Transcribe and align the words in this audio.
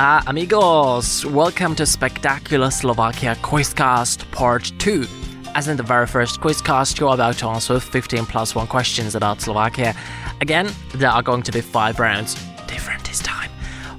Hola, 0.00 0.22
amigos! 0.28 1.26
Welcome 1.26 1.74
to 1.74 1.84
Spectacular 1.84 2.70
Slovakia 2.70 3.36
Quizcast 3.42 4.30
Part 4.30 4.72
2. 4.78 5.06
As 5.54 5.68
in 5.68 5.76
the 5.76 5.82
very 5.82 6.06
first 6.06 6.40
quizcast, 6.40 6.98
you're 6.98 7.12
about 7.12 7.36
to 7.36 7.48
answer 7.48 7.78
15 7.78 8.24
plus 8.24 8.54
1 8.54 8.66
questions 8.66 9.14
about 9.14 9.42
Slovakia. 9.42 9.94
Again, 10.40 10.70
there 10.94 11.10
are 11.10 11.20
going 11.20 11.42
to 11.42 11.52
be 11.52 11.60
5 11.60 12.00
rounds, 12.00 12.34
different 12.66 13.04
this 13.04 13.18
time. 13.18 13.50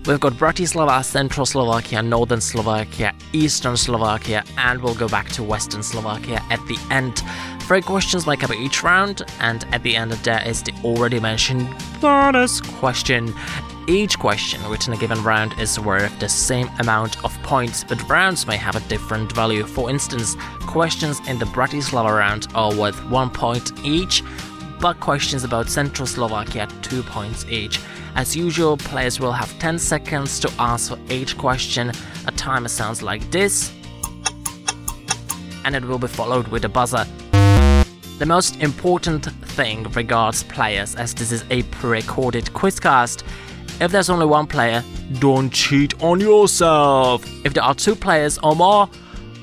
We've 0.08 0.20
got 0.20 0.34
Bratislava, 0.34 1.06
Central 1.06 1.46
Slovakia, 1.46 2.02
Northern 2.02 2.42
Slovakia, 2.42 3.14
Eastern 3.32 3.78
Slovakia, 3.78 4.44
and 4.58 4.82
we'll 4.82 4.96
go 4.96 5.08
back 5.08 5.30
to 5.34 5.44
Western 5.44 5.84
Slovakia 5.84 6.42
at 6.50 6.66
the 6.66 6.80
end. 6.90 7.22
Three 7.68 7.82
questions 7.84 8.26
make 8.26 8.44
up 8.44 8.50
each 8.50 8.82
round, 8.82 9.22
and 9.40 9.68
at 9.72 9.84
the 9.84 9.96
end, 9.96 10.12
of 10.12 10.24
there 10.24 10.42
is 10.48 10.64
the 10.64 10.74
already 10.84 11.20
mentioned 11.20 11.70
bonus 12.02 12.60
question. 12.60 13.36
Each 13.92 14.18
question 14.18 14.70
within 14.70 14.94
a 14.94 14.98
given 14.98 15.22
round 15.22 15.60
is 15.60 15.78
worth 15.78 16.18
the 16.18 16.30
same 16.30 16.70
amount 16.80 17.22
of 17.26 17.38
points, 17.44 17.84
but 17.84 18.08
rounds 18.08 18.48
may 18.48 18.56
have 18.56 18.78
a 18.78 18.80
different 18.88 19.34
value. 19.34 19.66
For 19.66 19.90
instance, 19.90 20.38
questions 20.62 21.20
in 21.28 21.38
the 21.38 21.44
Bratislava 21.48 22.18
round 22.18 22.48
are 22.56 22.74
worth 22.74 22.96
1 23.10 23.30
point 23.32 23.74
each, 23.84 24.24
but 24.80 24.98
questions 25.02 25.44
about 25.44 25.70
Central 25.70 26.08
Slovakia 26.08 26.70
2 26.84 27.04
points 27.04 27.46
each. 27.50 27.82
As 28.16 28.34
usual, 28.34 28.78
players 28.78 29.20
will 29.20 29.34
have 29.34 29.60
10 29.60 29.78
seconds 29.78 30.40
to 30.40 30.50
answer 30.62 30.98
each 31.10 31.38
question. 31.38 31.92
A 32.28 32.32
timer 32.32 32.70
sounds 32.70 33.02
like 33.02 33.30
this, 33.30 33.74
and 35.66 35.76
it 35.76 35.84
will 35.84 36.00
be 36.00 36.08
followed 36.08 36.48
with 36.48 36.64
a 36.64 36.70
buzzer. 36.70 37.06
The 38.20 38.26
most 38.26 38.56
important 38.62 39.26
thing 39.48 39.84
regards 39.92 40.44
players, 40.44 40.96
as 40.96 41.14
this 41.14 41.34
is 41.34 41.44
a 41.50 41.64
pre 41.64 41.90
recorded 41.90 42.46
quizcast, 42.54 43.24
if 43.82 43.92
there's 43.92 44.12
only 44.12 44.28
one 44.28 44.46
player, 44.46 44.84
don't 45.20 45.52
cheat 45.52 46.02
on 46.04 46.20
yourself. 46.20 47.26
If 47.44 47.56
there 47.56 47.64
are 47.64 47.74
two 47.74 47.96
players 47.96 48.38
or 48.44 48.56
more, 48.56 48.88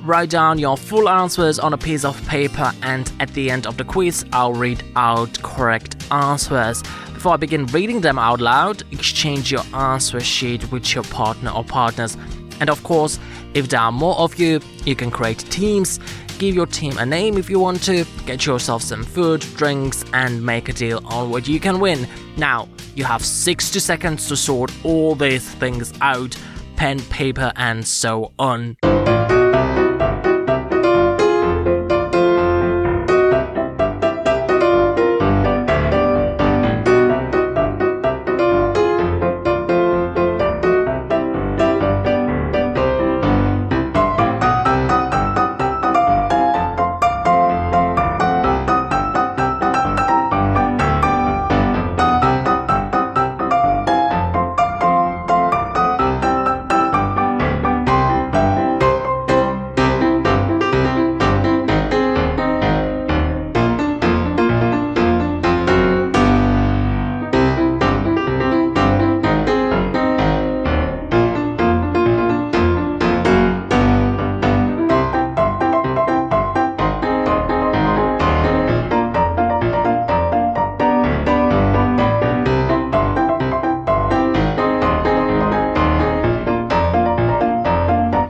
write 0.02 0.30
down 0.30 0.60
your 0.60 0.76
full 0.76 1.08
answers 1.08 1.58
on 1.58 1.72
a 1.72 1.78
piece 1.78 2.04
of 2.04 2.24
paper, 2.28 2.72
and 2.82 3.10
at 3.18 3.28
the 3.34 3.50
end 3.50 3.66
of 3.66 3.76
the 3.76 3.84
quiz, 3.84 4.24
I'll 4.32 4.54
read 4.54 4.82
out 4.94 5.42
correct 5.42 6.06
answers. 6.12 6.82
Before 7.12 7.32
I 7.32 7.36
begin 7.36 7.66
reading 7.66 8.00
them 8.00 8.16
out 8.16 8.40
loud, 8.40 8.84
exchange 8.92 9.50
your 9.50 9.64
answer 9.74 10.20
sheet 10.20 10.70
with 10.70 10.94
your 10.94 11.04
partner 11.04 11.50
or 11.50 11.64
partners. 11.64 12.16
And 12.60 12.70
of 12.70 12.82
course, 12.84 13.18
if 13.54 13.68
there 13.68 13.80
are 13.80 13.92
more 13.92 14.16
of 14.18 14.38
you, 14.38 14.60
you 14.84 14.94
can 14.94 15.10
create 15.10 15.38
teams 15.50 15.98
give 16.38 16.54
your 16.54 16.66
team 16.66 16.96
a 16.98 17.06
name 17.06 17.36
if 17.36 17.50
you 17.50 17.58
want 17.58 17.82
to, 17.84 18.04
get 18.26 18.46
yourself 18.46 18.82
some 18.82 19.04
food, 19.04 19.40
drinks, 19.56 20.04
and 20.12 20.44
make 20.44 20.68
a 20.68 20.72
deal 20.72 21.00
on 21.06 21.30
what 21.30 21.48
you 21.48 21.60
can 21.60 21.80
win. 21.80 22.06
Now, 22.36 22.68
you 22.94 23.04
have 23.04 23.24
60 23.24 23.78
seconds 23.78 24.28
to 24.28 24.36
sort 24.36 24.72
all 24.84 25.14
these 25.14 25.48
things 25.54 25.92
out 26.00 26.36
pen, 26.76 27.00
paper, 27.10 27.52
and 27.56 27.86
so 27.86 28.32
on. 28.38 28.76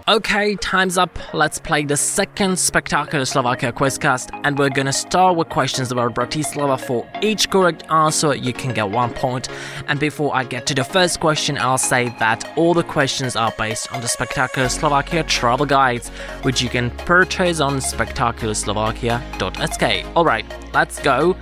Okay, 0.08 0.56
time's 0.56 0.96
up. 0.96 1.18
Let's 1.34 1.58
play 1.58 1.84
the 1.84 1.98
second 1.98 2.58
spectacular 2.58 3.26
Slovakia 3.26 3.72
quizcast, 3.72 4.30
and 4.42 4.58
we're 4.58 4.70
gonna 4.70 4.90
start 4.90 5.36
with 5.36 5.50
questions 5.50 5.92
about 5.92 6.14
Bratislava. 6.14 6.80
For 6.80 7.06
each 7.20 7.50
correct 7.50 7.84
answer, 7.90 8.34
you 8.34 8.54
can 8.54 8.72
get 8.72 8.88
one 8.88 9.12
point. 9.12 9.50
And 9.86 10.00
before 10.00 10.34
I 10.34 10.44
get 10.44 10.64
to 10.68 10.74
the 10.74 10.82
first 10.82 11.20
question, 11.20 11.58
I'll 11.58 11.76
say 11.76 12.08
that 12.20 12.50
all 12.56 12.72
the 12.72 12.84
questions 12.84 13.36
are 13.36 13.52
based 13.58 13.92
on 13.92 14.00
the 14.00 14.08
Spectacular 14.08 14.70
Slovakia 14.70 15.24
travel 15.24 15.66
guides, 15.66 16.08
which 16.40 16.62
you 16.62 16.70
can 16.70 16.90
purchase 17.04 17.60
on 17.60 17.76
spectacularslovakia.sk. 17.76 20.16
Alright, 20.16 20.46
let's 20.72 21.00
go. 21.00 21.36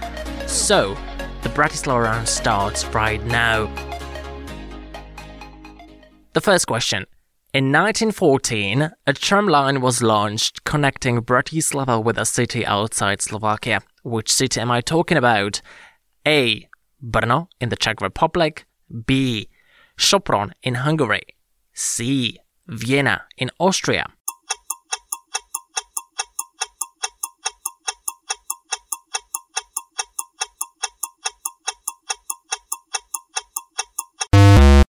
So, 0.48 0.96
the 1.42 1.50
Bratislava 1.50 2.02
round 2.02 2.26
starts 2.26 2.84
right 2.86 3.24
now. 3.26 3.70
The 6.32 6.40
first 6.40 6.66
question. 6.66 7.06
In 7.56 7.72
1914, 7.72 8.90
a 9.06 9.12
tram 9.14 9.48
line 9.48 9.80
was 9.80 10.02
launched 10.02 10.64
connecting 10.64 11.22
Bratislava 11.22 12.04
with 12.04 12.18
a 12.18 12.26
city 12.26 12.66
outside 12.66 13.22
Slovakia. 13.22 13.80
Which 14.02 14.30
city 14.30 14.60
am 14.60 14.70
I 14.70 14.82
talking 14.82 15.16
about? 15.16 15.62
A. 16.26 16.68
Brno 17.02 17.48
in 17.58 17.70
the 17.70 17.76
Czech 17.76 18.02
Republic. 18.02 18.66
B. 19.06 19.48
Sopron 19.96 20.52
in 20.62 20.74
Hungary. 20.74 21.22
C. 21.72 22.38
Vienna 22.66 23.24
in 23.38 23.50
Austria. 23.58 24.04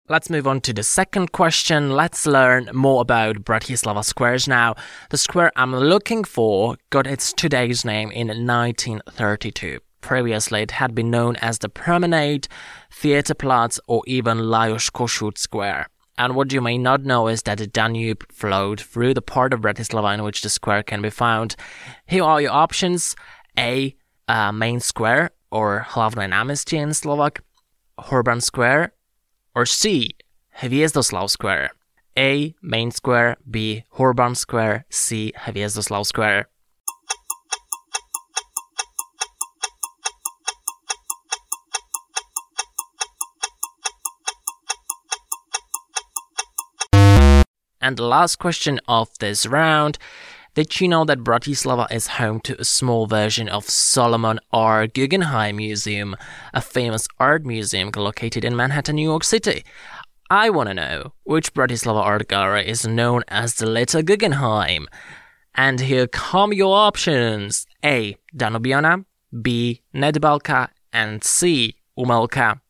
Let's 0.09 0.31
move 0.31 0.47
on 0.47 0.61
to 0.61 0.72
the 0.72 0.84
second 0.84 1.33
question. 1.33 1.91
Let's 1.91 2.27
learn 2.27 2.71
more 2.72 3.03
about 3.03 3.43
Bratislava 3.43 4.05
squares 4.05 4.47
now. 4.47 4.77
The 5.11 5.19
square 5.19 5.50
I'm 5.56 5.75
looking 5.75 6.22
for 6.22 6.77
got 6.91 7.09
its 7.09 7.33
today's 7.33 7.84
name 7.84 8.12
in 8.12 8.28
1932. 8.28 9.81
Previously, 10.03 10.62
it 10.62 10.71
had 10.71 10.95
been 10.95 11.11
known 11.11 11.34
as 11.37 11.59
the 11.59 11.69
Promenade, 11.69 12.47
Theaterplatz, 12.89 13.81
or 13.89 14.05
even 14.06 14.39
Lajos 14.39 14.93
Kossuth 14.93 15.39
Square. 15.39 15.89
And 16.16 16.37
what 16.37 16.53
you 16.53 16.61
may 16.61 16.78
not 16.78 17.03
know 17.03 17.27
is 17.27 17.43
that 17.43 17.59
the 17.59 17.66
Danube 17.66 18.31
flowed 18.31 18.81
through 18.81 19.15
the 19.15 19.22
part 19.22 19.53
of 19.53 19.61
Bratislava 19.61 20.15
in 20.15 20.22
which 20.22 20.43
the 20.43 20.49
square 20.49 20.84
can 20.84 21.03
be 21.03 21.11
found. 21.11 21.56
Here 22.06 22.22
are 22.22 22.41
your 22.41 22.53
options 22.53 23.16
A. 23.59 23.97
Uh, 24.28 24.53
main 24.53 24.78
square, 24.78 25.31
or 25.50 25.84
Hlavné 25.89 26.31
námestie 26.31 26.78
in 26.78 26.95
Slovak, 26.95 27.43
Hurban 27.99 28.41
Square, 28.41 28.93
or 29.56 29.65
C. 29.65 30.11
Hviezdoslav 30.61 31.31
Square. 31.31 31.71
A. 32.19 32.55
Main 32.62 32.91
Square. 32.91 33.39
B. 33.50 33.84
Hurban 33.97 34.37
Square. 34.37 34.84
C. 34.91 35.33
Hviezdoslav 35.34 36.05
Square. 36.05 36.49
And 47.80 47.97
the 47.97 48.04
last 48.04 48.36
question 48.36 48.80
of 48.89 49.09
this 49.21 49.47
round 49.47 49.97
did 50.56 50.80
you 50.80 50.88
know 50.88 51.04
that 51.04 51.18
Bratislava 51.18 51.86
is 51.92 52.06
home 52.06 52.41
to 52.41 52.58
a 52.58 52.64
small 52.64 53.06
version 53.06 53.47
of 53.47 53.68
Solomon 53.68 54.41
R. 54.54 54.86
Guggenheim 54.86 55.56
Museum, 55.56 56.16
a 56.54 56.62
famous 56.62 57.06
art 57.20 57.44
museum 57.44 57.91
located 57.94 58.42
in 58.42 58.56
Manhattan, 58.56 58.97
New 58.97 59.03
York 59.03 59.22
City? 59.22 59.66
I 60.30 60.48
want 60.48 60.70
to 60.70 60.74
know 60.74 61.12
which 61.24 61.53
Bratislava 61.53 62.00
art 62.00 62.26
gallery 62.28 62.66
is 62.66 62.86
known 62.86 63.22
as 63.28 63.56
the 63.56 63.66
Little 63.66 64.03
Guggenheim. 64.03 64.88
And 65.54 65.78
here 65.78 66.06
come 66.06 66.54
your 66.54 66.74
options 66.74 67.66
A. 67.84 68.16
Danubiana, 68.34 69.04
B. 69.42 69.82
Nedbalka, 69.94 70.70
and 70.91 71.22
C. 71.22 71.76
Umelka. 71.98 72.62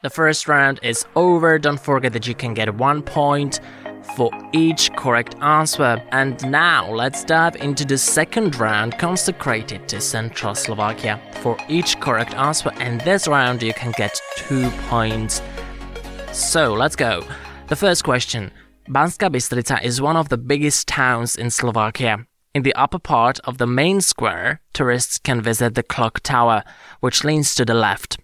The 0.00 0.10
first 0.10 0.46
round 0.46 0.78
is 0.84 1.04
over. 1.16 1.58
Don't 1.58 1.80
forget 1.80 2.12
that 2.12 2.28
you 2.28 2.34
can 2.36 2.54
get 2.54 2.72
one 2.72 3.02
point 3.02 3.58
for 4.14 4.30
each 4.52 4.92
correct 4.92 5.34
answer. 5.42 6.00
And 6.12 6.40
now 6.48 6.88
let's 6.88 7.24
dive 7.24 7.56
into 7.56 7.84
the 7.84 7.98
second 7.98 8.54
round 8.60 8.96
consecrated 8.96 9.88
to 9.88 10.00
Central 10.00 10.54
Slovakia. 10.54 11.20
For 11.40 11.56
each 11.68 11.98
correct 11.98 12.34
answer 12.34 12.70
in 12.78 12.98
this 12.98 13.26
round, 13.26 13.60
you 13.60 13.74
can 13.74 13.90
get 13.96 14.20
two 14.36 14.70
points. 14.88 15.42
So 16.30 16.74
let's 16.74 16.94
go. 16.94 17.24
The 17.66 17.74
first 17.74 18.04
question. 18.04 18.52
Banska 18.88 19.28
Bystrica 19.28 19.82
is 19.82 20.00
one 20.00 20.16
of 20.16 20.28
the 20.28 20.38
biggest 20.38 20.86
towns 20.86 21.34
in 21.34 21.50
Slovakia. 21.50 22.24
In 22.54 22.62
the 22.62 22.74
upper 22.74 23.00
part 23.00 23.40
of 23.40 23.58
the 23.58 23.66
main 23.66 24.00
square, 24.00 24.60
tourists 24.72 25.18
can 25.18 25.42
visit 25.42 25.74
the 25.74 25.82
clock 25.82 26.20
tower, 26.20 26.62
which 27.00 27.24
leans 27.24 27.56
to 27.56 27.64
the 27.64 27.74
left. 27.74 28.16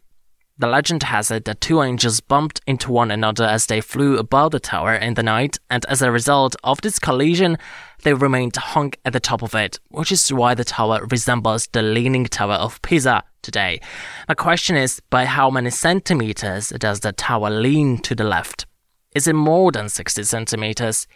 The 0.56 0.68
legend 0.68 1.02
has 1.02 1.32
it 1.32 1.46
that 1.46 1.60
two 1.60 1.82
angels 1.82 2.20
bumped 2.20 2.60
into 2.64 2.92
one 2.92 3.10
another 3.10 3.44
as 3.44 3.66
they 3.66 3.80
flew 3.80 4.18
above 4.18 4.52
the 4.52 4.60
tower 4.60 4.94
in 4.94 5.14
the 5.14 5.22
night, 5.22 5.58
and 5.68 5.84
as 5.86 6.00
a 6.00 6.12
result 6.12 6.54
of 6.62 6.80
this 6.80 7.00
collision, 7.00 7.58
they 8.04 8.14
remained 8.14 8.54
hung 8.54 8.92
at 9.04 9.12
the 9.12 9.18
top 9.18 9.42
of 9.42 9.56
it, 9.56 9.80
which 9.88 10.12
is 10.12 10.32
why 10.32 10.54
the 10.54 10.62
tower 10.62 11.04
resembles 11.10 11.66
the 11.72 11.82
Leaning 11.82 12.26
Tower 12.26 12.54
of 12.54 12.80
Pisa 12.82 13.24
today. 13.42 13.80
My 14.28 14.34
question 14.34 14.76
is 14.76 15.02
by 15.10 15.24
how 15.24 15.50
many 15.50 15.70
centimeters 15.70 16.68
does 16.68 17.00
the 17.00 17.10
tower 17.10 17.50
lean 17.50 17.98
to 18.02 18.14
the 18.14 18.22
left? 18.22 18.66
Is 19.12 19.26
it 19.26 19.34
more 19.34 19.72
than 19.72 19.88
60 19.88 20.22
centimeters? 20.22 21.08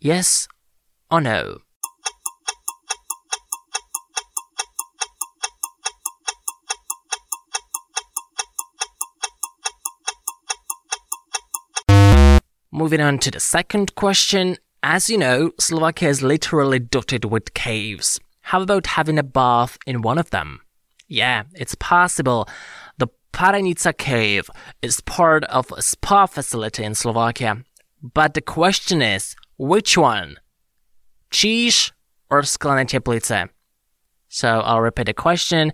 Yes 0.00 0.48
or 1.10 1.20
no? 1.20 1.58
Moving 12.76 13.00
on 13.00 13.16
to 13.20 13.30
the 13.30 13.40
second 13.40 13.94
question. 13.94 14.58
As 14.82 15.08
you 15.08 15.16
know, 15.16 15.52
Slovakia 15.58 16.10
is 16.10 16.22
literally 16.22 16.78
dotted 16.78 17.24
with 17.24 17.54
caves. 17.54 18.20
How 18.42 18.60
about 18.60 18.88
having 18.88 19.18
a 19.18 19.22
bath 19.22 19.78
in 19.86 20.02
one 20.02 20.18
of 20.18 20.28
them? 20.28 20.60
Yeah, 21.08 21.44
it's 21.54 21.74
possible. 21.76 22.46
The 22.98 23.08
Parenica 23.32 23.96
cave 23.96 24.50
is 24.82 25.00
part 25.00 25.44
of 25.44 25.72
a 25.72 25.80
spa 25.80 26.26
facility 26.26 26.84
in 26.84 26.94
Slovakia. 26.94 27.64
But 28.02 28.34
the 28.34 28.42
question 28.42 29.00
is, 29.00 29.34
which 29.56 29.96
one? 29.96 30.36
Číž 31.30 31.92
or 32.28 32.42
Sklené 32.42 32.84
Teplice? 32.84 33.48
So 34.28 34.60
I'll 34.60 34.82
repeat 34.82 35.06
the 35.06 35.14
question. 35.14 35.72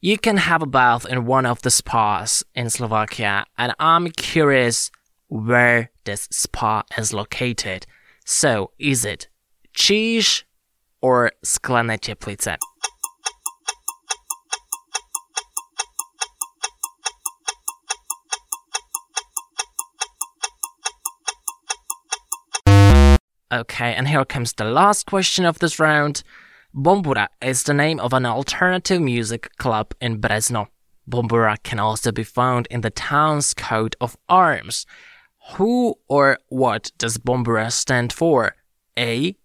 You 0.00 0.16
can 0.16 0.38
have 0.38 0.62
a 0.62 0.66
bath 0.66 1.04
in 1.04 1.26
one 1.26 1.44
of 1.44 1.60
the 1.60 1.70
spas 1.70 2.42
in 2.54 2.70
Slovakia, 2.70 3.44
and 3.58 3.74
I'm 3.78 4.08
curious 4.12 4.90
where 5.32 5.90
this 6.04 6.28
spa 6.30 6.82
is 6.98 7.14
located. 7.14 7.86
So, 8.26 8.72
is 8.78 9.06
it 9.06 9.28
Číž 9.74 10.42
or 11.00 11.32
Sklené 11.42 11.98
Teplice? 11.98 12.58
Okay, 23.50 23.94
and 23.94 24.08
here 24.08 24.24
comes 24.26 24.52
the 24.52 24.64
last 24.64 25.06
question 25.06 25.46
of 25.46 25.60
this 25.60 25.78
round. 25.78 26.22
Bombura 26.74 27.28
is 27.40 27.62
the 27.62 27.72
name 27.72 28.00
of 28.00 28.12
an 28.12 28.26
alternative 28.26 29.00
music 29.00 29.56
club 29.56 29.94
in 29.98 30.20
Brezno. 30.20 30.66
Bombura 31.08 31.56
can 31.62 31.78
also 31.78 32.12
be 32.12 32.22
found 32.22 32.66
in 32.70 32.82
the 32.82 32.90
town's 32.90 33.54
coat 33.54 33.96
of 33.98 34.16
arms. 34.28 34.84
Who 35.50 35.96
or 36.08 36.38
what 36.48 36.92
does 36.98 37.18
Bombura 37.18 37.70
stand 37.72 38.12
for? 38.12 38.54
A. 38.98 39.36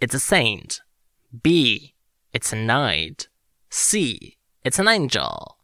It's 0.00 0.14
a 0.14 0.20
saint. 0.20 0.82
B. 1.42 1.94
It's 2.32 2.52
a 2.52 2.56
knight. 2.56 3.28
C. 3.70 4.36
It's 4.62 4.78
an 4.78 4.88
angel. 4.88 5.56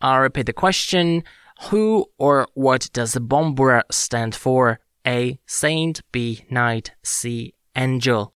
I'll 0.00 0.20
repeat 0.20 0.46
the 0.46 0.52
question. 0.52 1.24
Who 1.68 2.06
or 2.18 2.46
what 2.54 2.88
does 2.92 3.14
Bombura 3.16 3.82
stand 3.90 4.34
for? 4.34 4.80
A. 5.06 5.38
Saint. 5.46 6.02
B. 6.12 6.44
Knight. 6.48 6.92
C. 7.02 7.54
Angel. 7.76 8.32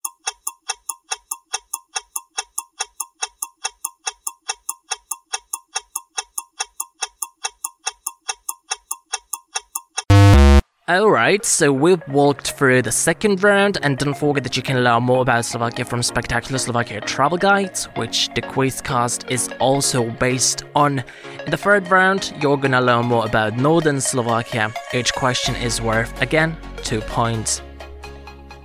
Alright, 11.25 11.47
so 11.47 11.73
we've 11.73 12.06
walked 12.06 12.50
through 12.50 12.82
the 12.82 12.93
second 12.93 13.43
round, 13.43 13.79
and 13.82 13.97
don't 13.97 14.12
forget 14.12 14.44
that 14.44 14.59
you 14.59 14.62
can 14.62 14.85
learn 14.85 15.05
more 15.05 15.23
about 15.23 15.47
Slovakia 15.47 15.87
from 15.87 16.03
Spectacular 16.03 16.59
Slovakia 16.59 17.00
travel 17.00 17.38
guides, 17.38 17.87
which 17.97 18.29
the 18.35 18.43
quizcast 18.43 19.31
is 19.31 19.49
also 19.59 20.11
based 20.21 20.65
on. 20.75 21.03
In 21.47 21.50
the 21.50 21.56
third 21.56 21.91
round, 21.91 22.35
you're 22.43 22.59
gonna 22.59 22.82
learn 22.82 23.06
more 23.06 23.25
about 23.25 23.56
Northern 23.56 24.03
Slovakia. 24.03 24.71
Each 24.93 25.15
question 25.15 25.56
is 25.56 25.81
worth, 25.81 26.12
again, 26.21 26.59
two 26.82 27.00
points. 27.00 27.62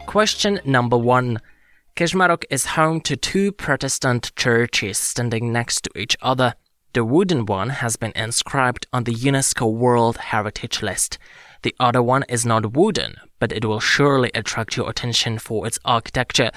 Question 0.06 0.60
number 0.66 0.98
one. 0.98 1.40
Kežmarok 1.96 2.44
is 2.50 2.76
home 2.76 3.00
to 3.08 3.16
two 3.16 3.54
Protestant 3.54 4.36
churches 4.36 4.98
standing 4.98 5.54
next 5.54 5.86
to 5.86 5.98
each 5.98 6.18
other. 6.22 6.56
The 6.92 7.06
wooden 7.06 7.46
one 7.46 7.70
has 7.70 7.96
been 7.96 8.12
inscribed 8.18 8.86
on 8.92 9.06
the 9.06 9.14
UNESCO 9.14 9.72
World 9.72 10.18
Heritage 10.18 10.82
List. 10.82 11.20
The 11.62 11.76
other 11.80 12.02
one 12.02 12.24
is 12.30 12.46
not 12.46 12.74
wooden, 12.74 13.16
but 13.40 13.52
it 13.52 13.66
will 13.66 13.80
surely 13.80 14.32
attract 14.34 14.78
your 14.78 14.90
attention 14.90 15.40
for 15.40 15.68
its 15.68 15.80
architecture. 15.84 16.52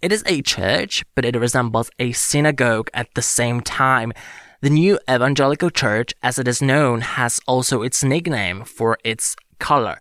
It 0.00 0.12
is 0.12 0.22
a 0.26 0.42
church, 0.42 1.04
but 1.14 1.24
it 1.24 1.36
resembles 1.36 1.90
a 1.98 2.12
synagogue 2.12 2.90
at 2.94 3.08
the 3.14 3.22
same 3.22 3.60
time. 3.60 4.12
The 4.60 4.70
new 4.70 4.98
evangelical 5.10 5.70
church, 5.70 6.14
as 6.22 6.38
it 6.38 6.48
is 6.48 6.62
known, 6.62 7.00
has 7.00 7.40
also 7.46 7.82
its 7.82 8.02
nickname 8.02 8.64
for 8.64 8.98
its 9.04 9.36
color. 9.58 10.00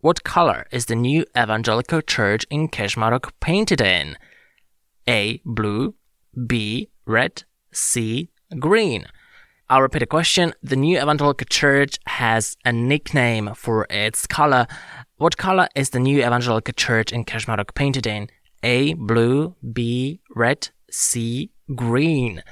What 0.00 0.24
color 0.24 0.66
is 0.70 0.86
the 0.86 0.94
new 0.94 1.24
evangelical 1.36 2.00
church 2.02 2.46
in 2.50 2.68
Kežmarok 2.68 3.32
painted 3.40 3.80
in? 3.80 4.16
A. 5.08 5.40
Blue. 5.44 5.94
B. 6.46 6.88
Red. 7.06 7.44
C. 7.72 8.30
Green. 8.58 9.06
I'll 9.68 9.82
repeat 9.82 9.98
the 9.98 10.06
question. 10.06 10.54
The 10.62 10.76
new 10.76 10.96
Evangelical 10.96 11.44
Church 11.50 11.98
has 12.06 12.56
a 12.64 12.72
nickname 12.72 13.52
for 13.56 13.84
its 13.90 14.24
color. 14.24 14.68
What 15.16 15.36
color 15.36 15.66
is 15.74 15.90
the 15.90 15.98
new 15.98 16.20
Evangelical 16.20 16.72
Church 16.72 17.12
in 17.12 17.24
Kežmarok 17.24 17.74
painted 17.74 18.06
in? 18.06 18.28
A. 18.62 18.94
Blue. 18.94 19.56
B. 19.72 20.20
Red. 20.36 20.68
C. 20.88 21.50
Green. 21.74 22.44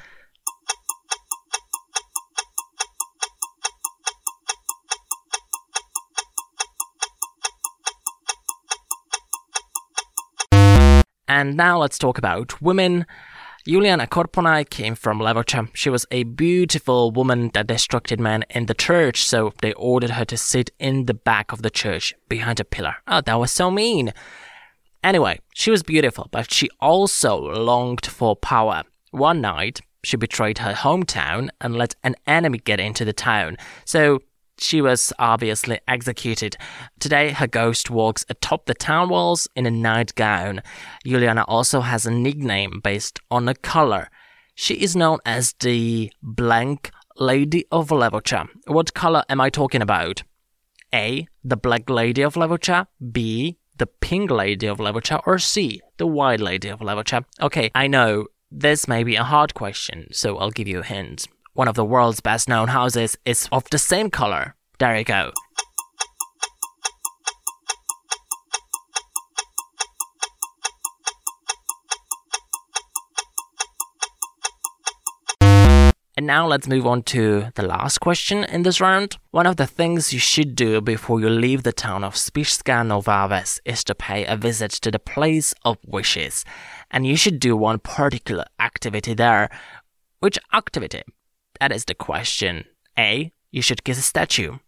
And 11.28 11.56
now 11.56 11.78
let's 11.78 11.97
talk 11.97 12.18
about 12.18 12.61
women. 12.61 13.06
Juliana 13.66 14.06
Korponai 14.06 14.68
came 14.68 14.94
from 14.94 15.21
Levocha. 15.21 15.71
She 15.73 15.88
was 15.88 16.04
a 16.11 16.25
beautiful 16.25 17.11
woman 17.11 17.50
that 17.54 17.66
distracted 17.66 18.21
men 18.21 18.44
in 18.50 18.66
the 18.66 18.75
church, 18.75 19.25
so 19.25 19.54
they 19.62 19.73
ordered 19.73 20.11
her 20.11 20.26
to 20.26 20.37
sit 20.37 20.68
in 20.78 21.06
the 21.06 21.14
back 21.14 21.50
of 21.50 21.62
the 21.62 21.71
church 21.71 22.12
behind 22.28 22.61
a 22.61 22.64
pillar. 22.64 22.97
Oh, 23.09 23.23
that 23.23 23.38
was 23.38 23.50
so 23.50 23.71
mean. 23.71 24.12
Anyway, 25.02 25.40
she 25.54 25.71
was 25.71 25.83
beautiful, 25.83 26.28
but 26.30 26.52
she 26.52 26.68
also 26.78 27.38
longed 27.38 28.04
for 28.04 28.37
power. 28.37 28.83
One 29.12 29.40
night, 29.40 29.80
she 30.02 30.18
betrayed 30.18 30.59
her 30.59 30.75
hometown 30.75 31.49
and 31.59 31.75
let 31.75 31.94
an 32.04 32.16
enemy 32.26 32.59
get 32.59 32.80
into 32.80 33.06
the 33.06 33.14
town. 33.14 33.56
So 33.87 34.21
she 34.58 34.80
was 34.80 35.12
obviously 35.18 35.80
executed. 35.88 36.56
Today, 36.99 37.30
her 37.32 37.46
ghost 37.46 37.90
walks 37.90 38.25
atop 38.28 38.66
the 38.66 38.75
town 38.75 39.08
walls 39.08 39.49
in 39.56 39.66
a 39.66 39.70
nightgown. 39.70 40.62
Juliana 41.04 41.44
also 41.49 41.80
has 41.80 42.06
a 42.06 42.11
nickname 42.11 42.80
based 42.82 43.20
on 43.30 43.49
a 43.49 43.54
color. 43.54 44.11
She 44.54 44.75
is 44.75 44.94
known 44.94 45.18
as 45.26 45.54
the 45.61 46.12
Blank 46.23 46.90
Lady 47.16 47.64
of 47.70 47.88
Levocha. 47.88 48.49
What 48.66 48.94
color 48.94 49.25
am 49.28 49.40
I 49.40 49.50
talking 49.50 49.82
about? 49.82 50.23
A. 50.94 51.26
The 51.42 51.56
Black 51.56 51.90
Lady 51.90 52.23
of 52.23 52.34
Levocha. 52.34 52.87
B. 53.12 53.58
The 53.78 53.87
Pink 53.87 54.30
Lady 54.30 54.66
of 54.66 54.78
Levocha. 54.78 55.20
Or 55.26 55.38
C. 55.38 55.80
The 55.96 56.06
White 56.06 56.40
Lady 56.40 56.68
of 56.68 56.80
Levocha. 56.80 57.25
Okay, 57.40 57.70
I 57.75 57.88
know 57.88 58.26
this 58.50 58.87
may 58.87 59.02
be 59.02 59.16
a 59.16 59.25
hard 59.25 59.54
question, 59.54 60.06
so 60.12 60.38
I'll 60.38 60.50
give 60.50 60.68
you 60.68 60.80
a 60.80 60.84
hint 60.84 61.26
one 61.54 61.68
of 61.68 61.75
the 61.75 61.84
world's 61.84 62.20
best 62.20 62.49
known 62.49 62.68
houses 62.68 63.16
is 63.25 63.49
of 63.50 63.64
the 63.70 63.78
same 63.78 64.11
color. 64.11 64.54
There 64.78 64.96
you 64.99 65.04
go. 65.04 65.32
And 76.16 76.28
now 76.28 76.46
let's 76.46 76.68
move 76.68 76.87
on 76.87 77.02
to 77.04 77.49
the 77.56 77.66
last 77.66 77.99
question 77.99 78.44
in 78.44 78.62
this 78.62 78.80
round. 78.80 79.18
One 79.32 79.46
of 79.46 79.56
the 79.56 79.66
things 79.66 80.12
you 80.12 80.20
should 80.20 80.54
do 80.54 80.80
before 80.80 81.20
you 81.20 81.28
leave 81.28 81.64
the 81.64 81.73
town 81.73 82.04
of 82.04 82.14
Spišská 82.14 82.87
Nová 82.87 83.28
Ves 83.28 83.61
is 83.64 83.82
to 83.84 83.96
pay 83.96 84.25
a 84.25 84.37
visit 84.37 84.70
to 84.82 84.92
the 84.92 85.00
place 85.00 85.54
of 85.64 85.76
wishes. 85.84 86.44
And 86.92 87.04
you 87.04 87.16
should 87.16 87.40
do 87.40 87.56
one 87.56 87.80
particular 87.80 88.44
activity 88.61 89.14
there. 89.14 89.50
Which 90.20 90.38
activity? 90.52 91.02
That 91.64 91.73
is 91.73 91.87
the 91.87 91.94
question. 91.94 92.66
A. 92.99 93.33
You 93.50 93.62
should 93.62 93.85
kiss 93.85 93.99
a 93.99 94.02
statue. 94.02 94.59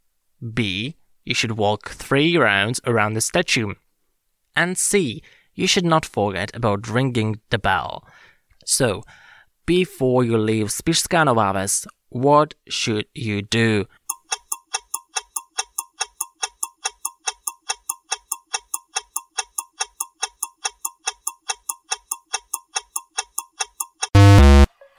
B. 0.55 0.97
You 1.27 1.35
should 1.35 1.59
walk 1.59 1.91
three 1.91 2.39
rounds 2.39 2.81
around 2.87 3.13
the 3.13 3.21
statue. 3.21 3.75
And 4.55 4.79
C. 4.79 5.23
You 5.55 5.67
should 5.67 5.85
not 5.85 6.07
forget 6.07 6.57
about 6.57 6.89
ringing 6.89 7.41
the 7.51 7.59
bell. 7.59 8.09
So, 8.65 9.03
before 9.67 10.25
you 10.25 10.39
leave 10.39 10.69
Spišská 10.69 11.87
what 12.09 12.55
should 12.67 13.05
you 13.13 13.43
do? 13.43 13.85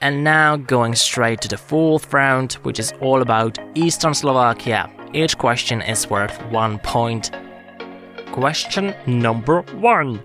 And 0.00 0.22
now 0.22 0.56
going 0.56 0.94
straight 0.94 1.40
to 1.40 1.48
the 1.48 1.56
fourth 1.56 2.12
round, 2.14 2.52
which 2.62 2.78
is 2.78 2.92
all 3.00 3.20
about 3.20 3.58
Eastern 3.74 4.14
Slovakia. 4.14 4.88
Each 5.12 5.36
question 5.36 5.82
is 5.82 6.08
worth 6.08 6.40
one 6.52 6.78
point. 6.78 7.32
Question 8.30 8.94
number 9.06 9.62
one. 9.62 10.22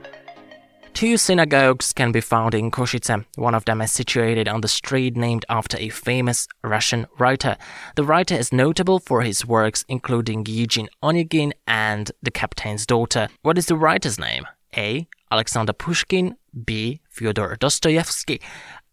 Two 0.94 1.18
synagogues 1.18 1.92
can 1.92 2.12
be 2.12 2.22
found 2.22 2.54
in 2.54 2.70
Košice. 2.70 3.26
One 3.36 3.56
of 3.56 3.66
them 3.66 3.82
is 3.82 3.92
situated 3.92 4.48
on 4.48 4.62
the 4.62 4.68
street 4.68 5.18
named 5.18 5.44
after 5.50 5.76
a 5.80 5.90
famous 5.90 6.48
Russian 6.64 7.08
writer. 7.18 7.58
The 7.96 8.04
writer 8.04 8.36
is 8.36 8.54
notable 8.54 9.00
for 9.00 9.24
his 9.24 9.44
works 9.44 9.86
including 9.90 10.46
Eugene 10.48 10.90
Onegin 11.02 11.52
and 11.66 12.12
The 12.22 12.30
Captain's 12.30 12.86
Daughter. 12.86 13.28
What 13.42 13.58
is 13.58 13.66
the 13.66 13.76
writer's 13.76 14.20
name? 14.20 14.46
A. 14.78 15.08
Alexander 15.32 15.74
Pushkin, 15.74 16.36
B. 16.64 17.02
Fyodor 17.10 17.58
Dostoevsky, 17.60 18.40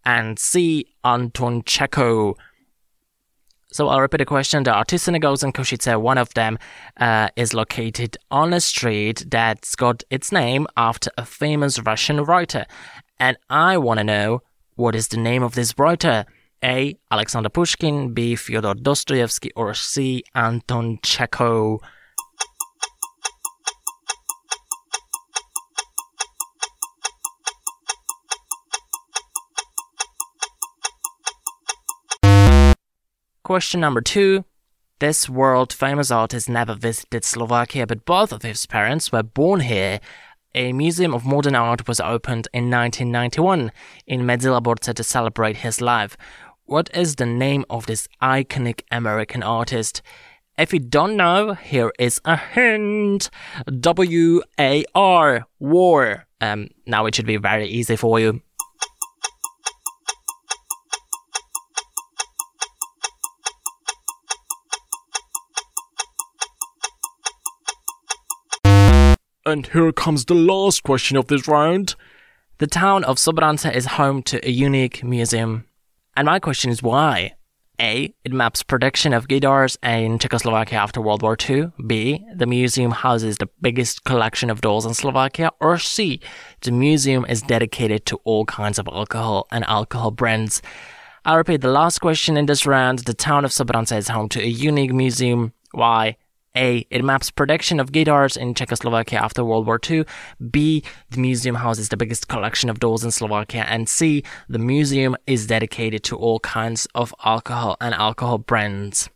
and 0.04 0.38
C. 0.38 0.86
Anton 1.04 1.62
Chekhov. 1.64 2.34
So 3.72 3.88
I'll 3.88 4.00
repeat 4.00 4.18
the 4.18 4.24
question. 4.24 4.64
There 4.64 4.74
are 4.74 4.84
two 4.84 4.98
synagogues 4.98 5.44
in 5.44 5.52
Košice. 5.52 6.00
One 6.00 6.18
of 6.18 6.34
them 6.34 6.58
uh, 6.96 7.28
is 7.36 7.54
located 7.54 8.16
on 8.30 8.52
a 8.52 8.60
street 8.60 9.24
that's 9.30 9.76
got 9.76 10.02
its 10.10 10.32
name 10.32 10.66
after 10.76 11.10
a 11.16 11.24
famous 11.24 11.78
Russian 11.78 12.24
writer. 12.24 12.66
And 13.20 13.36
I 13.48 13.78
want 13.78 13.98
to 13.98 14.04
know 14.04 14.42
what 14.74 14.96
is 14.96 15.08
the 15.08 15.18
name 15.18 15.44
of 15.44 15.54
this 15.54 15.78
writer? 15.78 16.24
A. 16.64 16.98
Alexander 17.10 17.48
Pushkin, 17.48 18.12
B. 18.12 18.34
Fyodor 18.34 18.74
Dostoevsky, 18.74 19.52
or 19.54 19.72
C. 19.72 20.24
Anton 20.34 20.98
Chekhov. 21.02 21.80
Question 33.50 33.80
number 33.80 34.00
two. 34.00 34.44
This 35.00 35.28
world 35.28 35.72
famous 35.72 36.12
artist 36.12 36.48
never 36.48 36.76
visited 36.76 37.24
Slovakia, 37.24 37.84
but 37.84 38.04
both 38.04 38.30
of 38.30 38.42
his 38.42 38.64
parents 38.64 39.10
were 39.10 39.24
born 39.24 39.58
here. 39.58 39.98
A 40.54 40.72
museum 40.72 41.12
of 41.12 41.26
modern 41.26 41.56
art 41.56 41.88
was 41.88 41.98
opened 41.98 42.46
in 42.54 42.70
1991 42.70 43.72
in 44.06 44.20
Medzilaborce 44.20 44.94
to 44.94 45.02
celebrate 45.02 45.66
his 45.66 45.80
life. 45.80 46.16
What 46.66 46.90
is 46.94 47.16
the 47.16 47.26
name 47.26 47.64
of 47.68 47.86
this 47.86 48.06
iconic 48.22 48.82
American 48.92 49.42
artist? 49.42 50.00
If 50.56 50.72
you 50.72 50.78
don't 50.78 51.16
know, 51.16 51.54
here 51.54 51.90
is 51.98 52.20
a 52.24 52.36
hint. 52.36 53.30
W 53.80 54.42
A 54.60 54.84
R, 54.94 55.44
war. 55.58 56.26
Um, 56.40 56.68
now 56.86 57.04
it 57.06 57.16
should 57.16 57.26
be 57.26 57.36
very 57.36 57.66
easy 57.66 57.96
for 57.96 58.20
you. 58.20 58.42
And 69.46 69.66
here 69.66 69.90
comes 69.90 70.26
the 70.26 70.34
last 70.34 70.82
question 70.82 71.16
of 71.16 71.28
this 71.28 71.48
round. 71.48 71.94
The 72.58 72.66
town 72.66 73.04
of 73.04 73.16
Sobrance 73.16 73.74
is 73.74 73.86
home 73.86 74.22
to 74.24 74.46
a 74.46 74.50
unique 74.50 75.02
museum. 75.02 75.64
And 76.14 76.26
my 76.26 76.38
question 76.38 76.70
is 76.70 76.82
why? 76.82 77.36
A. 77.80 78.12
It 78.22 78.34
maps 78.34 78.62
production 78.62 79.14
of 79.14 79.28
guitars 79.28 79.78
in 79.82 80.18
Czechoslovakia 80.18 80.78
after 80.78 81.00
World 81.00 81.22
War 81.22 81.38
II. 81.48 81.72
B. 81.86 82.22
The 82.36 82.44
museum 82.44 82.90
houses 82.90 83.38
the 83.38 83.48
biggest 83.62 84.04
collection 84.04 84.50
of 84.50 84.60
dolls 84.60 84.84
in 84.84 84.92
Slovakia. 84.92 85.50
Or 85.58 85.78
C. 85.78 86.20
The 86.60 86.72
museum 86.72 87.24
is 87.26 87.40
dedicated 87.40 88.04
to 88.06 88.16
all 88.24 88.44
kinds 88.44 88.78
of 88.78 88.88
alcohol 88.88 89.46
and 89.50 89.64
alcohol 89.64 90.10
brands. 90.10 90.60
I'll 91.24 91.38
repeat 91.38 91.62
the 91.62 91.68
last 91.68 92.00
question 92.00 92.36
in 92.36 92.44
this 92.44 92.66
round. 92.66 93.00
The 93.00 93.14
town 93.14 93.46
of 93.46 93.52
Sobrance 93.52 93.96
is 93.96 94.08
home 94.08 94.28
to 94.30 94.42
a 94.42 94.46
unique 94.46 94.92
museum. 94.92 95.54
Why? 95.72 96.18
A. 96.56 96.86
It 96.90 97.04
maps 97.04 97.30
production 97.30 97.78
of 97.78 97.92
guitars 97.92 98.36
in 98.36 98.54
Czechoslovakia 98.54 99.20
after 99.20 99.44
World 99.44 99.66
War 99.66 99.78
II. 99.88 100.04
B. 100.50 100.82
The 101.10 101.20
museum 101.20 101.56
houses 101.56 101.88
the 101.88 101.96
biggest 101.96 102.28
collection 102.28 102.68
of 102.68 102.80
dolls 102.80 103.04
in 103.04 103.10
Slovakia. 103.10 103.64
And 103.68 103.88
C. 103.88 104.24
The 104.48 104.58
museum 104.58 105.16
is 105.26 105.46
dedicated 105.46 106.02
to 106.04 106.16
all 106.16 106.40
kinds 106.40 106.86
of 106.94 107.14
alcohol 107.24 107.76
and 107.80 107.94
alcohol 107.94 108.38
brands. 108.38 109.10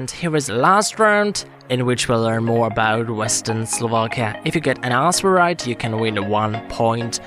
And 0.00 0.10
here 0.10 0.34
is 0.34 0.46
the 0.46 0.54
last 0.54 0.98
round, 0.98 1.44
in 1.68 1.84
which 1.84 2.08
we'll 2.08 2.22
learn 2.22 2.44
more 2.44 2.68
about 2.68 3.10
Western 3.10 3.66
Slovakia. 3.66 4.40
If 4.46 4.54
you 4.54 4.62
get 4.62 4.82
an 4.82 4.92
answer 4.92 5.30
right, 5.30 5.66
you 5.66 5.76
can 5.76 5.98
win 5.98 6.26
one 6.26 6.58
point. 6.70 7.20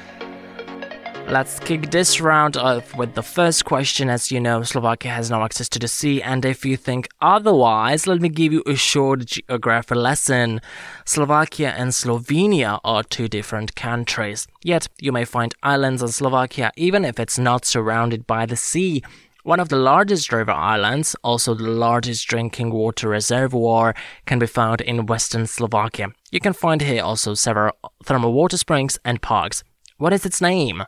Let's 1.27 1.59
kick 1.59 1.91
this 1.91 2.19
round 2.19 2.57
off 2.57 2.97
with 2.97 3.13
the 3.13 3.21
first 3.21 3.65
question. 3.65 4.09
As 4.09 4.31
you 4.31 4.39
know, 4.39 4.63
Slovakia 4.63 5.11
has 5.11 5.29
no 5.29 5.43
access 5.43 5.69
to 5.69 5.77
the 5.77 5.87
sea, 5.87 6.19
and 6.23 6.43
if 6.45 6.65
you 6.65 6.75
think 6.75 7.09
otherwise, 7.21 8.07
let 8.07 8.21
me 8.21 8.29
give 8.29 8.51
you 8.51 8.63
a 8.65 8.75
short 8.75 9.27
geography 9.27 9.93
lesson. 9.93 10.59
Slovakia 11.05 11.75
and 11.77 11.91
Slovenia 11.91 12.79
are 12.83 13.03
two 13.03 13.27
different 13.27 13.75
countries, 13.75 14.47
yet 14.63 14.87
you 14.99 15.11
may 15.11 15.25
find 15.25 15.53
islands 15.61 16.01
in 16.01 16.07
Slovakia 16.07 16.71
even 16.75 17.05
if 17.05 17.19
it's 17.19 17.37
not 17.37 17.65
surrounded 17.65 18.25
by 18.25 18.47
the 18.47 18.55
sea. 18.55 19.03
One 19.45 19.59
of 19.59 19.67
the 19.67 19.75
largest 19.75 20.31
river 20.31 20.53
islands, 20.53 21.17
also 21.21 21.53
the 21.53 21.69
largest 21.69 22.25
drinking 22.29 22.71
water 22.71 23.09
reservoir, 23.09 23.93
can 24.25 24.39
be 24.39 24.47
found 24.47 24.79
in 24.79 25.05
western 25.05 25.47
Slovakia. 25.47 26.07
You 26.31 26.39
can 26.39 26.53
find 26.53 26.81
here 26.81 27.03
also 27.03 27.33
several 27.33 27.73
thermal 28.05 28.31
water 28.31 28.55
springs 28.55 28.97
and 29.03 29.21
parks. 29.21 29.61
What 29.97 30.13
is 30.13 30.25
its 30.25 30.39
name? 30.39 30.85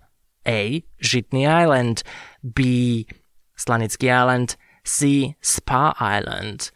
A. 0.48 0.86
Žitný 1.04 1.46
Island. 1.46 2.04
B. 2.54 3.08
Slanický 3.58 4.10
Island. 4.10 4.56
C. 4.86 5.36
Spa 5.42 5.94
Island. 6.00 6.72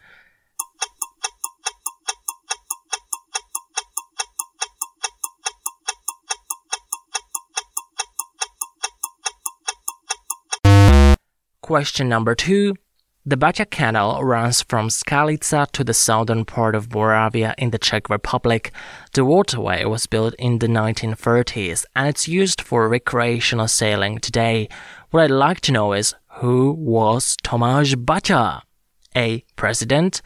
Question 11.69 12.09
number 12.09 12.33
two. 12.33 12.73
The 13.27 13.37
Baťa 13.37 13.69
Canal 13.69 14.23
runs 14.23 14.63
from 14.63 14.87
Skalica 14.87 15.71
to 15.73 15.83
the 15.83 15.93
southern 15.93 16.43
part 16.43 16.73
of 16.73 16.91
Moravia 16.91 17.53
in 17.59 17.69
the 17.69 17.77
Czech 17.77 18.09
Republic. 18.09 18.71
The 19.13 19.23
waterway 19.23 19.85
was 19.85 20.07
built 20.07 20.33
in 20.39 20.57
the 20.57 20.65
1930s 20.65 21.85
and 21.95 22.07
it's 22.07 22.27
used 22.27 22.59
for 22.59 22.89
recreational 22.89 23.67
sailing 23.67 24.17
today. 24.17 24.67
What 25.11 25.25
I'd 25.25 25.29
like 25.29 25.61
to 25.61 25.71
know 25.71 25.93
is 25.93 26.15
who 26.39 26.71
was 26.71 27.37
Tomáš 27.43 27.93
Baťa? 28.03 28.63
A. 29.15 29.43
President. 29.55 30.23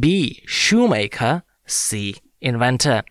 B. 0.00 0.42
Shoemaker. 0.44 1.44
C. 1.66 2.16
Inventor. 2.40 3.04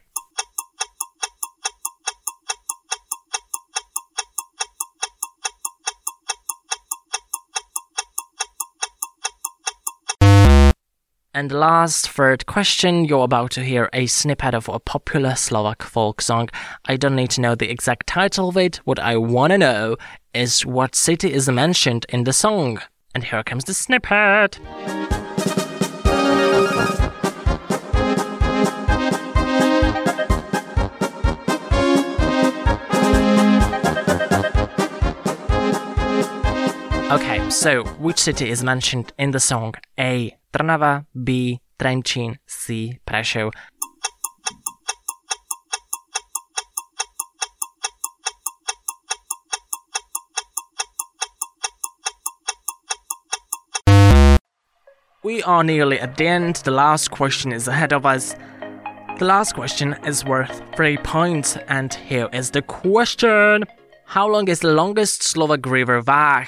And 11.40 11.54
last, 11.54 12.10
third 12.10 12.46
question, 12.48 13.06
you're 13.06 13.24
about 13.24 13.52
to 13.52 13.64
hear 13.64 13.90
a 13.94 14.08
snippet 14.08 14.54
of 14.54 14.68
a 14.68 14.78
popular 14.78 15.36
Slovak 15.36 15.84
folk 15.84 16.22
song. 16.22 16.50
I 16.84 16.98
don't 16.98 17.16
need 17.16 17.30
to 17.30 17.40
know 17.40 17.56
the 17.56 17.72
exact 17.72 18.08
title 18.08 18.50
of 18.50 18.58
it. 18.58 18.82
What 18.84 19.00
I 19.00 19.16
want 19.16 19.52
to 19.52 19.58
know 19.58 19.96
is 20.34 20.66
what 20.66 20.96
city 20.96 21.32
is 21.32 21.48
mentioned 21.48 22.06
in 22.10 22.26
the 22.26 22.34
song. 22.34 22.82
And 23.16 23.24
here 23.24 23.42
comes 23.42 23.64
the 23.64 23.74
snippet. 23.74 24.60
Okay, 37.10 37.50
so 37.50 37.86
which 37.98 38.20
city 38.20 38.50
is 38.50 38.62
mentioned 38.62 39.14
in 39.18 39.32
the 39.32 39.40
song 39.40 39.76
A? 39.98 40.39
Trnava, 40.52 41.06
B. 41.24 41.62
Trenčín, 41.78 42.38
C. 42.48 43.00
We 55.22 55.44
are 55.44 55.64
nearly 55.64 56.00
at 56.00 56.18
the 56.18 56.28
end. 56.28 56.56
The 56.58 56.72
last 56.72 57.12
question 57.12 57.52
is 57.52 57.68
ahead 57.68 57.94
of 57.94 58.06
us. 58.06 58.36
The 59.20 59.26
last 59.26 59.54
question 59.54 59.96
is 60.06 60.26
worth 60.26 60.62
3 60.76 60.98
points, 60.98 61.58
and 61.68 61.94
here 61.94 62.30
is 62.34 62.52
the 62.52 62.62
question 62.64 63.66
How 64.06 64.28
long 64.28 64.48
is 64.48 64.62
the 64.62 64.74
longest 64.74 65.22
Slovak 65.22 65.66
river 65.66 66.02
Váh? 66.02 66.48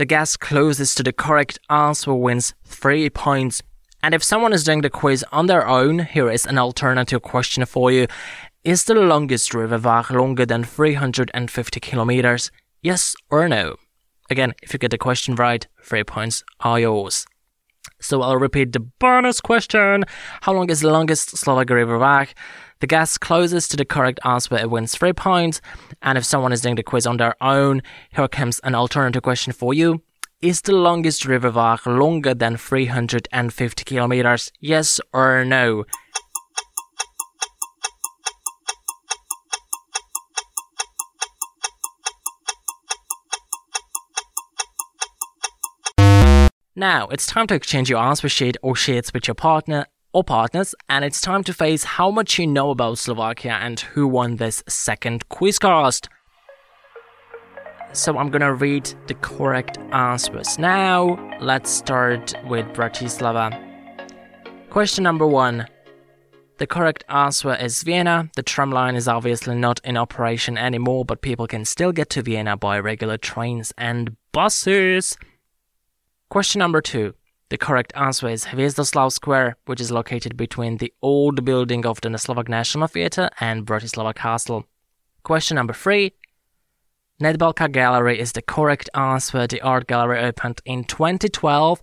The 0.00 0.06
guess 0.06 0.34
closest 0.34 0.96
to 0.96 1.02
the 1.02 1.12
correct 1.12 1.58
answer 1.68 2.14
wins 2.14 2.54
3 2.64 3.10
points. 3.10 3.62
And 4.02 4.14
if 4.14 4.24
someone 4.24 4.54
is 4.54 4.64
doing 4.64 4.80
the 4.80 4.88
quiz 4.88 5.26
on 5.30 5.44
their 5.44 5.68
own, 5.68 5.98
here 5.98 6.30
is 6.30 6.46
an 6.46 6.56
alternative 6.56 7.20
question 7.20 7.66
for 7.66 7.92
you. 7.92 8.06
Is 8.64 8.84
the 8.84 8.94
longest 8.94 9.52
river 9.52 9.78
Váh 9.78 10.08
longer 10.08 10.46
than 10.46 10.64
350 10.64 11.80
kilometers? 11.80 12.50
Yes 12.80 13.14
or 13.28 13.46
no? 13.46 13.76
Again, 14.30 14.54
if 14.62 14.72
you 14.72 14.78
get 14.78 14.90
the 14.90 14.96
question 14.96 15.34
right, 15.34 15.66
3 15.82 16.02
points 16.04 16.44
are 16.60 16.80
yours. 16.80 17.26
So 18.00 18.22
I'll 18.22 18.36
repeat 18.36 18.72
the 18.72 18.80
bonus 18.80 19.40
question. 19.40 20.04
How 20.42 20.52
long 20.52 20.70
is 20.70 20.80
the 20.80 20.90
longest 20.90 21.36
Slovak 21.36 21.70
river 21.70 21.98
Váh? 21.98 22.28
The 22.80 22.86
guess 22.86 23.18
closest 23.18 23.70
to 23.72 23.76
the 23.76 23.84
correct 23.84 24.20
answer 24.24 24.56
it 24.56 24.70
wins 24.70 24.94
three 24.94 25.12
points. 25.12 25.60
And 26.02 26.16
if 26.16 26.24
someone 26.24 26.52
is 26.52 26.62
doing 26.62 26.76
the 26.76 26.82
quiz 26.82 27.06
on 27.06 27.18
their 27.18 27.36
own, 27.42 27.82
here 28.10 28.28
comes 28.28 28.58
an 28.60 28.74
alternative 28.74 29.22
question 29.22 29.52
for 29.52 29.74
you. 29.74 30.02
Is 30.40 30.62
the 30.62 30.72
longest 30.72 31.26
river 31.26 31.50
Váh 31.50 31.84
longer 31.84 32.32
than 32.32 32.56
350 32.56 33.84
kilometers? 33.84 34.50
Yes 34.58 34.98
or 35.12 35.44
no? 35.44 35.84
Now, 46.80 47.08
it's 47.08 47.26
time 47.26 47.46
to 47.48 47.54
exchange 47.54 47.90
your 47.90 47.98
answer 47.98 48.26
sheet 48.26 48.56
or 48.62 48.74
sheets 48.74 49.12
with 49.12 49.28
your 49.28 49.34
partner 49.34 49.84
or 50.14 50.24
partners, 50.24 50.74
and 50.88 51.04
it's 51.04 51.20
time 51.20 51.44
to 51.44 51.52
face 51.52 51.84
how 51.84 52.10
much 52.10 52.38
you 52.38 52.46
know 52.46 52.70
about 52.70 52.96
Slovakia 52.96 53.58
and 53.60 53.78
who 53.78 54.08
won 54.08 54.36
this 54.36 54.64
second 54.66 55.28
quiz 55.28 55.58
quizcast. 55.58 56.08
So 57.92 58.16
I'm 58.16 58.30
gonna 58.30 58.54
read 58.54 58.90
the 59.08 59.12
correct 59.12 59.76
answers 59.92 60.58
now. 60.58 61.18
Let's 61.38 61.68
start 61.68 62.32
with 62.48 62.64
Bratislava. 62.68 63.50
Question 64.70 65.04
number 65.04 65.26
one. 65.26 65.66
The 66.56 66.66
correct 66.66 67.04
answer 67.10 67.54
is 67.56 67.82
Vienna. 67.82 68.30
The 68.36 68.42
tram 68.42 68.70
line 68.70 68.96
is 68.96 69.06
obviously 69.06 69.54
not 69.54 69.80
in 69.84 69.98
operation 69.98 70.56
anymore, 70.56 71.04
but 71.04 71.20
people 71.20 71.46
can 71.46 71.66
still 71.66 71.92
get 71.92 72.08
to 72.10 72.22
Vienna 72.22 72.56
by 72.56 72.78
regular 72.78 73.18
trains 73.18 73.70
and 73.76 74.16
buses. 74.32 75.18
Question 76.30 76.60
number 76.60 76.80
two. 76.80 77.14
The 77.48 77.58
correct 77.58 77.92
answer 77.96 78.28
is 78.28 78.44
Hviezdoslav 78.44 79.10
Square, 79.10 79.56
which 79.66 79.80
is 79.80 79.90
located 79.90 80.36
between 80.36 80.76
the 80.76 80.92
old 81.02 81.44
building 81.44 81.84
of 81.84 82.00
the 82.00 82.16
Slovak 82.16 82.48
National 82.48 82.86
Theatre 82.86 83.30
and 83.40 83.66
Bratislava 83.66 84.14
Castle. 84.14 84.64
Question 85.24 85.56
number 85.56 85.72
three. 85.72 86.12
Nedbalka 87.20 87.72
Gallery 87.72 88.20
is 88.20 88.30
the 88.30 88.42
correct 88.42 88.88
answer. 88.94 89.48
The 89.48 89.60
art 89.60 89.88
gallery 89.88 90.20
opened 90.20 90.62
in 90.64 90.84
2012 90.84 91.80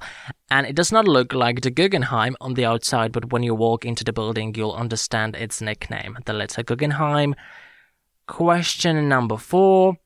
and 0.50 0.66
it 0.66 0.78
does 0.78 0.94
not 0.94 1.10
look 1.10 1.34
like 1.34 1.60
the 1.60 1.70
Guggenheim 1.70 2.38
on 2.40 2.54
the 2.54 2.64
outside, 2.64 3.12
but 3.12 3.34
when 3.34 3.44
you 3.44 3.54
walk 3.54 3.84
into 3.84 4.06
the 4.06 4.14
building, 4.14 4.56
you'll 4.56 4.72
understand 4.72 5.36
its 5.36 5.62
nickname, 5.62 6.20
the 6.24 6.32
Little 6.32 6.64
Guggenheim. 6.64 7.36
Question 8.28 9.10
number 9.10 9.36
four. 9.36 9.98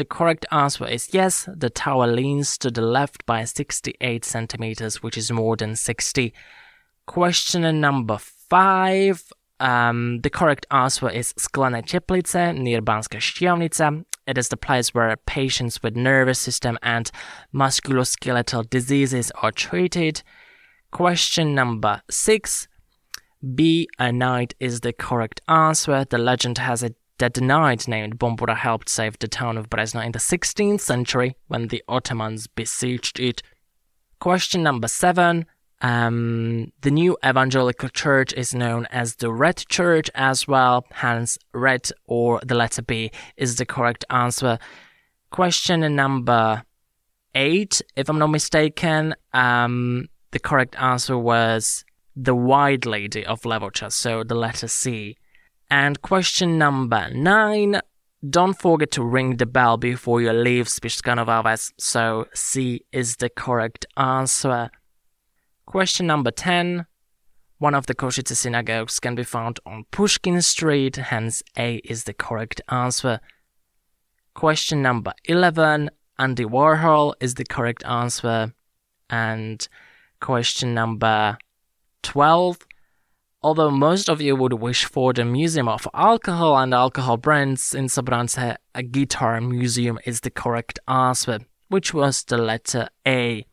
The 0.00 0.06
correct 0.06 0.46
answer 0.50 0.88
is 0.88 1.12
yes, 1.12 1.46
the 1.54 1.68
tower 1.68 2.06
leans 2.06 2.56
to 2.60 2.70
the 2.70 2.80
left 2.80 3.26
by 3.26 3.44
68 3.44 4.24
centimeters, 4.24 5.02
which 5.02 5.18
is 5.18 5.30
more 5.30 5.56
than 5.58 5.76
60. 5.76 6.32
Question 7.04 7.80
number 7.82 8.16
five. 8.16 9.30
Um, 9.60 10.20
the 10.22 10.30
correct 10.30 10.64
answer 10.70 11.10
is 11.10 11.34
Sklené 11.34 11.84
Teplice 11.84 12.56
near 12.56 12.80
Banska 12.80 13.18
Štiavnica. 13.18 14.06
It 14.26 14.38
is 14.38 14.48
the 14.48 14.56
place 14.56 14.94
where 14.94 15.14
patients 15.26 15.82
with 15.82 15.96
nervous 15.96 16.38
system 16.38 16.78
and 16.82 17.10
musculoskeletal 17.54 18.70
diseases 18.70 19.30
are 19.42 19.52
treated. 19.52 20.22
Question 20.92 21.54
number 21.54 22.00
six. 22.10 22.68
Be 23.54 23.86
a 23.98 24.10
knight 24.12 24.54
is 24.60 24.80
the 24.80 24.94
correct 24.94 25.42
answer. 25.46 26.06
The 26.06 26.16
legend 26.16 26.56
has 26.56 26.82
it 26.82 26.96
that 27.20 27.40
knight 27.40 27.86
named 27.86 28.18
Bombura 28.18 28.56
helped 28.56 28.88
save 28.88 29.18
the 29.18 29.28
town 29.28 29.56
of 29.56 29.70
Brezno 29.70 30.04
in 30.04 30.12
the 30.12 30.18
16th 30.18 30.80
century 30.80 31.36
when 31.46 31.68
the 31.68 31.82
Ottomans 31.88 32.46
besieged 32.46 33.20
it. 33.20 33.42
Question 34.18 34.62
number 34.62 34.88
seven. 34.88 35.46
Um, 35.82 36.72
the 36.82 36.90
new 36.90 37.16
evangelical 37.24 37.88
church 37.88 38.34
is 38.34 38.54
known 38.54 38.86
as 38.90 39.16
the 39.16 39.32
Red 39.32 39.64
Church 39.68 40.10
as 40.14 40.46
well, 40.46 40.84
hence, 40.90 41.38
red 41.54 41.88
or 42.06 42.40
the 42.44 42.54
letter 42.54 42.82
B 42.82 43.10
is 43.36 43.56
the 43.56 43.64
correct 43.64 44.04
answer. 44.10 44.58
Question 45.30 45.80
number 45.94 46.64
eight, 47.34 47.80
if 47.96 48.10
I'm 48.10 48.18
not 48.18 48.26
mistaken, 48.26 49.14
um, 49.32 50.08
the 50.32 50.38
correct 50.38 50.76
answer 50.78 51.16
was 51.16 51.84
the 52.14 52.34
White 52.34 52.84
Lady 52.84 53.24
of 53.24 53.42
Levocha, 53.42 53.90
so 53.90 54.22
the 54.22 54.34
letter 54.34 54.68
C. 54.68 55.16
And 55.70 56.02
question 56.02 56.58
number 56.58 57.08
nine. 57.12 57.80
Don't 58.28 58.58
forget 58.58 58.90
to 58.92 59.02
ring 59.02 59.36
the 59.36 59.46
bell 59.46 59.78
before 59.78 60.20
you 60.20 60.32
leave 60.32 60.66
Spišská 60.66 61.16
Nová 61.16 61.42
Ves, 61.42 61.72
so 61.78 62.26
C 62.34 62.84
is 62.92 63.16
the 63.16 63.30
correct 63.30 63.86
answer. 63.96 64.68
Question 65.64 66.08
number 66.08 66.30
10. 66.30 66.84
One 67.58 67.74
of 67.74 67.86
the 67.86 67.94
Košice 67.94 68.36
synagogues 68.36 69.00
can 69.00 69.14
be 69.14 69.22
found 69.22 69.58
on 69.64 69.84
Pushkin 69.90 70.42
Street, 70.42 70.96
hence 70.96 71.42
A 71.56 71.76
is 71.76 72.04
the 72.04 72.12
correct 72.12 72.60
answer. 72.68 73.20
Question 74.34 74.82
number 74.82 75.12
11. 75.24 75.90
Andy 76.18 76.44
Warhol 76.44 77.14
is 77.20 77.34
the 77.34 77.44
correct 77.44 77.84
answer. 77.84 78.52
And 79.08 79.66
question 80.20 80.74
number 80.74 81.38
12. 82.02 82.58
Although 83.42 83.70
most 83.70 84.10
of 84.10 84.20
you 84.20 84.36
would 84.36 84.52
wish 84.52 84.84
for 84.84 85.14
the 85.14 85.24
Museum 85.24 85.66
of 85.66 85.88
Alcohol 85.94 86.58
and 86.58 86.74
Alcohol 86.74 87.16
Brands 87.16 87.74
in 87.74 87.86
Sobrance, 87.86 88.36
a 88.74 88.82
guitar 88.82 89.40
museum 89.40 89.98
is 90.04 90.20
the 90.20 90.30
correct 90.30 90.78
answer, 90.86 91.38
which 91.68 91.94
was 91.94 92.22
the 92.24 92.36
letter 92.36 92.90
A. 93.08 93.46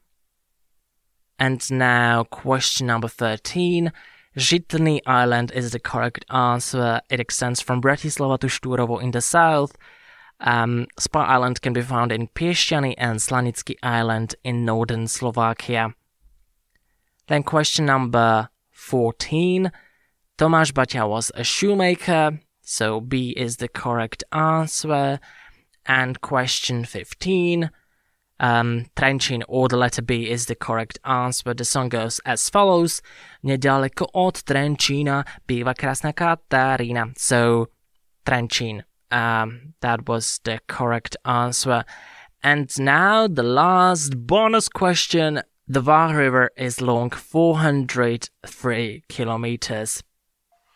And 1.39 1.71
now, 1.71 2.25
question 2.25 2.87
number 2.87 3.07
13. 3.07 3.93
Žitný 4.37 4.99
Island 5.05 5.53
is 5.55 5.71
the 5.71 5.79
correct 5.79 6.25
answer. 6.29 6.99
It 7.09 7.21
extends 7.21 7.61
from 7.61 7.81
Bratislava 7.81 8.39
to 8.39 8.47
Štúrovo 8.47 9.01
in 9.01 9.11
the 9.11 9.21
south. 9.21 9.77
Um, 10.41 10.87
Spa 10.99 11.23
Island 11.23 11.61
can 11.61 11.71
be 11.71 11.81
found 11.81 12.11
in 12.11 12.27
Piešťany 12.27 12.95
and 12.97 13.19
Slanický 13.19 13.75
Island 13.81 14.35
in 14.43 14.65
northern 14.65 15.07
Slovakia. 15.07 15.95
Then 17.27 17.43
question 17.43 17.85
number 17.85 18.49
14. 18.87 19.71
Tomáš 20.37 20.71
Baťa 20.71 21.09
was 21.09 21.31
a 21.35 21.43
shoemaker, 21.43 22.39
so 22.61 23.01
B 23.01 23.33
is 23.35 23.57
the 23.57 23.67
correct 23.67 24.23
answer. 24.31 25.19
And 25.85 26.21
question 26.21 26.85
15. 26.85 27.69
Um, 28.39 28.85
or 29.47 29.67
the 29.67 29.77
letter 29.77 30.01
B 30.01 30.29
is 30.29 30.45
the 30.45 30.55
correct 30.55 30.99
answer. 31.03 31.53
The 31.53 31.65
song 31.65 31.89
goes 31.89 32.19
as 32.25 32.49
follows. 32.49 33.01
Nedaleko 33.43 34.07
od 34.13 34.35
Trenčína 34.45 35.25
býva 35.47 35.73
krásna 35.73 36.13
Katarína. 36.13 37.17
So, 37.17 37.67
Trenčín. 38.25 38.83
Um, 39.09 39.73
that 39.81 40.07
was 40.07 40.39
the 40.43 40.59
correct 40.67 41.15
answer. 41.25 41.83
And 42.43 42.69
now 42.77 43.27
the 43.27 43.43
last 43.43 44.27
bonus 44.27 44.69
question 44.69 45.41
the 45.69 45.81
Váh 45.81 46.15
River 46.15 46.49
is 46.55 46.79
long 46.79 47.09
403 47.09 49.03
kilometers. 49.09 50.01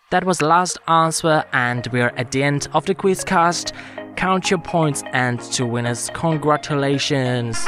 That 0.10 0.26
was 0.26 0.40
the 0.40 0.48
last 0.48 0.80
answer, 0.86 1.46
and 1.54 1.88
we 1.94 2.02
are 2.02 2.12
at 2.18 2.32
the 2.32 2.44
end 2.44 2.68
of 2.74 2.86
the 2.86 2.94
quizcast. 2.94 3.72
Count 4.18 4.52
your 4.52 4.60
points, 4.60 5.02
and 5.14 5.40
to 5.54 5.66
winners, 5.66 6.10
congratulations! 6.14 7.66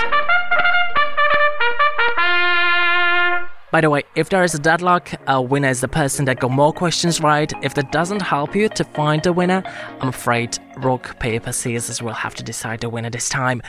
By 3.72 3.80
the 3.80 3.90
way, 3.90 4.04
if 4.16 4.28
there 4.28 4.44
is 4.44 4.54
a 4.54 4.60
deadlock, 4.60 5.12
a 5.26 5.42
winner 5.42 5.70
is 5.70 5.80
the 5.80 5.88
person 5.88 6.26
that 6.26 6.42
got 6.42 6.52
more 6.52 6.74
questions 6.74 7.22
right. 7.22 7.52
If 7.64 7.74
that 7.76 7.94
doesn't 7.94 8.22
help 8.22 8.54
you 8.54 8.68
to 8.68 8.84
find 8.84 9.24
the 9.24 9.32
winner, 9.32 9.64
I'm 10.02 10.10
afraid 10.10 10.60
rock, 10.78 11.18
paper, 11.20 11.54
scissors 11.54 12.02
will 12.02 12.12
have 12.12 12.36
to 12.36 12.44
decide 12.44 12.82
the 12.82 12.90
winner 12.90 13.10
this 13.10 13.30
time. 13.30 13.62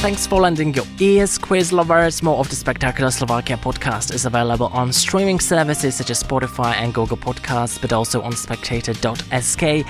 Thanks 0.00 0.26
for 0.26 0.40
lending 0.40 0.72
your 0.72 0.86
ears, 0.98 1.36
quiz 1.36 1.74
lovers. 1.74 2.22
More 2.22 2.38
of 2.38 2.48
the 2.48 2.56
Spectacular 2.56 3.10
Slovakia 3.10 3.58
podcast 3.58 4.14
is 4.14 4.24
available 4.24 4.68
on 4.68 4.94
streaming 4.94 5.38
services 5.38 5.94
such 5.94 6.08
as 6.08 6.22
Spotify 6.22 6.72
and 6.76 6.94
Google 6.94 7.18
Podcasts, 7.18 7.78
but 7.78 7.92
also 7.92 8.22
on 8.22 8.32
spectator.sk. 8.32 9.84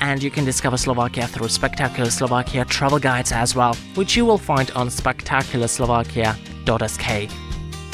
And 0.00 0.20
you 0.20 0.32
can 0.32 0.44
discover 0.44 0.76
Slovakia 0.76 1.28
through 1.28 1.50
Spectacular 1.50 2.10
Slovakia 2.10 2.64
travel 2.64 2.98
guides 2.98 3.30
as 3.30 3.54
well, 3.54 3.76
which 3.94 4.16
you 4.16 4.24
will 4.24 4.38
find 4.38 4.72
on 4.72 4.88
spectacularslovakia.sk. 4.88 7.30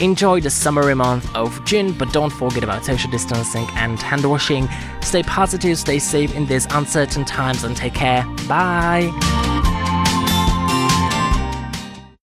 Enjoy 0.01 0.40
the 0.40 0.49
summery 0.49 0.94
month 0.94 1.37
of 1.37 1.62
June, 1.66 1.92
but 1.92 2.11
don't 2.11 2.33
forget 2.33 2.64
about 2.64 2.87
social 2.87 3.11
distancing 3.11 3.66
and 3.75 4.01
hand 4.01 4.25
washing. 4.25 4.66
Stay 5.03 5.23
positive, 5.25 5.77
stay 5.77 5.99
safe 5.99 6.35
in 6.35 6.46
these 6.46 6.66
uncertain 6.70 7.27
times, 7.27 7.64
and 7.64 7.77
take 7.77 7.92
care. 7.92 8.25
Bye. 8.49 9.12